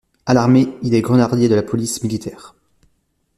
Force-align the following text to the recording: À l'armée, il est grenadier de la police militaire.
À 0.25 0.33
l'armée, 0.33 0.67
il 0.81 0.95
est 0.95 1.01
grenadier 1.03 1.47
de 1.47 1.53
la 1.53 1.61
police 1.61 2.01
militaire. 2.01 2.55